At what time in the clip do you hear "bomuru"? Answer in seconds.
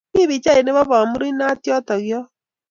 0.89-1.25